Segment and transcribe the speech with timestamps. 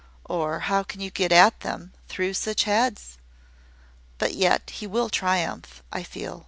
[0.25, 3.19] or, how can you get at them, through such heads?
[4.17, 6.39] But yet he will triumph, I feel."